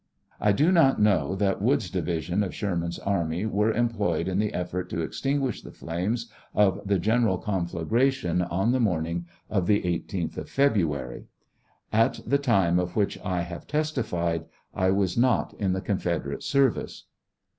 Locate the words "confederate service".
15.81-17.05